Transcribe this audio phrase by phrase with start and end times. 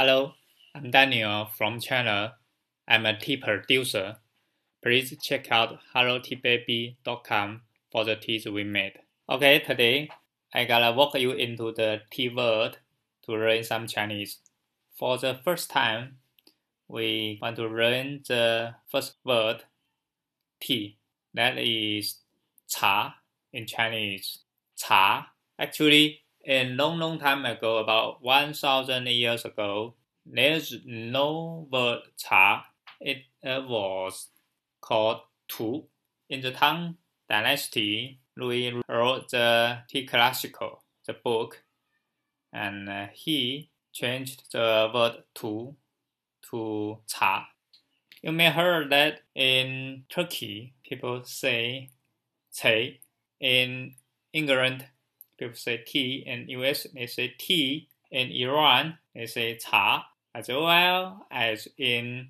[0.00, 0.32] Hello,
[0.74, 2.36] I'm Daniel from China.
[2.88, 4.16] I'm a tea producer.
[4.82, 7.60] Please check out helloteababy.com
[7.92, 8.94] for the teas we made.
[9.28, 10.08] Okay, today
[10.54, 12.78] I gotta walk you into the tea world
[13.26, 14.38] to learn some Chinese.
[14.98, 16.16] For the first time,
[16.88, 19.64] we want to learn the first word,
[20.62, 20.96] tea.
[21.34, 22.20] That is
[22.68, 23.16] 茶
[23.52, 24.38] in Chinese.
[24.76, 25.26] 茶.
[25.58, 29.94] Actually, a long, long time ago, about 1,000 years ago,
[30.24, 32.66] there's no word cha.
[33.00, 34.28] It uh, was
[34.80, 35.84] called tu.
[36.28, 36.96] In the Tang
[37.28, 41.62] Dynasty, Lu Yu wrote the Tea Classical, the book,
[42.52, 45.74] and uh, he changed the word tu
[46.50, 47.48] to cha.
[48.22, 51.90] You may heard that in Turkey, people say
[52.54, 53.00] "cay."
[53.40, 53.94] In
[54.34, 54.84] England,
[55.40, 56.22] people say tea.
[56.26, 57.88] In US, they say tea.
[58.12, 60.06] In Iran, they say cha.
[60.34, 62.28] As well as in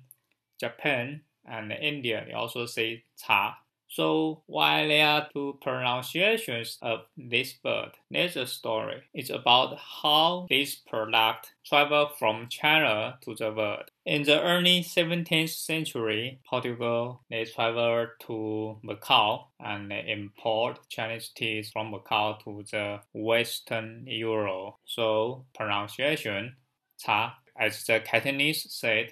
[0.59, 3.59] Japan and India, they also say cha.
[3.91, 9.03] So while there are two pronunciations of this word, there's a story.
[9.13, 13.91] It's about how this product traveled from China to the world.
[14.05, 21.69] In the early 17th century, Portugal they traveled to Macau and they import Chinese teas
[21.71, 24.75] from Macau to the Western Europe.
[24.85, 26.55] So pronunciation,
[26.97, 29.11] cha, as the Cantonese said,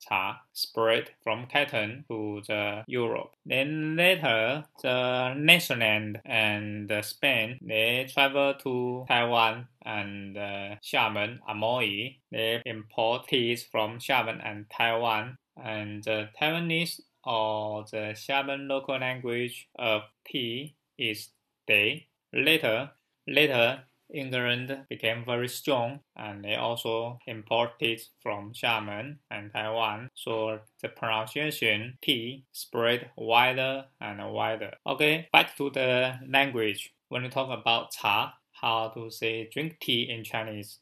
[0.00, 3.36] cha spread from Canton to the Europe.
[3.44, 12.16] Then later, the Netherlands and Spain they travel to Taiwan and uh, Xiamen, Amoy.
[12.30, 15.36] They import teas from Xiamen and Taiwan.
[15.62, 21.30] And the Taiwanese or the Xiamen local language of tea is
[21.66, 22.06] Day.
[22.32, 22.90] Later,
[23.26, 23.82] later
[24.13, 30.09] England became very strong and they also imported from Xiamen and Taiwan.
[30.13, 34.73] So the pronunciation T spread wider and wider.
[34.85, 36.93] Okay, back to the language.
[37.09, 40.79] When we talk about cha, how to say drink tea in Chinese?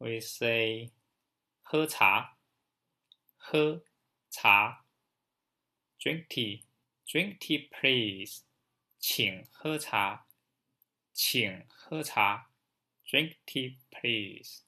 [0.00, 0.90] We say
[1.62, 2.36] 喝茶,
[3.36, 3.82] 喝
[4.30, 4.84] 茶,
[6.00, 6.62] drink tea,
[7.06, 8.42] drink tea please,
[8.98, 10.24] 请喝茶。
[11.12, 12.46] 请喝茶，
[13.06, 14.62] drink tea please.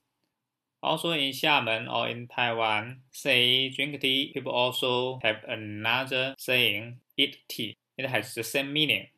[0.80, 7.36] Also in Xiamen or in Taiwan, say drink tea, people also have another saying, eat
[7.48, 7.76] tea.
[7.96, 9.10] It has the same meaning.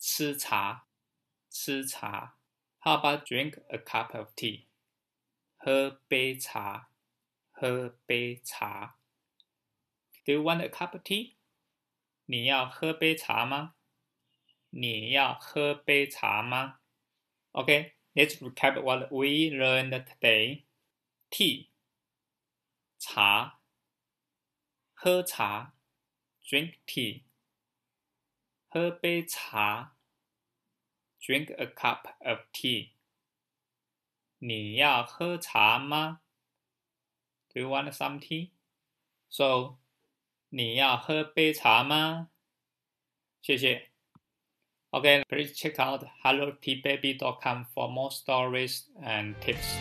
[0.00, 0.84] 吃茶，
[1.50, 2.32] 吃茶.
[2.80, 4.64] How about drink a cup of tea?
[5.58, 6.88] 喝杯茶，
[7.50, 8.94] 喝杯茶.
[10.24, 11.34] Do you want a cup of tea?
[12.24, 13.74] 你要喝杯茶吗？
[14.70, 16.80] 你要喝杯茶吗？
[17.52, 20.64] Okay, let's recap what we learned today.
[21.30, 21.68] Tea,
[22.98, 23.58] 茶，
[24.94, 25.74] 喝茶，
[26.42, 27.24] drink tea.
[28.68, 29.96] 喝杯茶，
[31.20, 32.92] drink a cup of tea.
[34.38, 36.22] 你要喝茶吗？
[37.48, 38.52] Do you want some tea?
[39.28, 39.78] So,
[40.48, 42.30] 你要喝杯茶吗？
[43.42, 43.90] 谢谢。
[44.93, 49.75] Okay, please check out helloteababy.com for more stories and tips.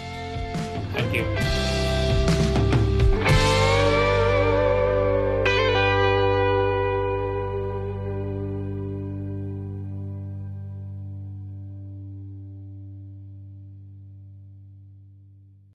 [0.93, 1.86] Thank you.